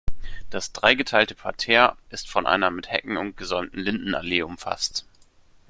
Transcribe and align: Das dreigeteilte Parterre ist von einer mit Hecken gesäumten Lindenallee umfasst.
Das 0.49 0.71
dreigeteilte 0.73 1.35
Parterre 1.35 1.95
ist 2.09 2.27
von 2.27 2.47
einer 2.47 2.71
mit 2.71 2.89
Hecken 2.91 3.35
gesäumten 3.35 3.77
Lindenallee 3.79 4.41
umfasst. 4.41 5.05